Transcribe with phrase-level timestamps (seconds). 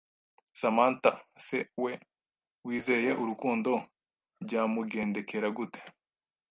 [0.59, 1.11] Samanta
[1.47, 1.91] se we
[2.67, 3.71] wizeye urukundo
[4.43, 5.81] byamugendekera gute.